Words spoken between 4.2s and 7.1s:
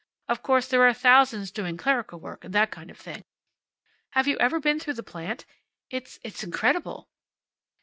you ever been through the plant? It's it's incredible."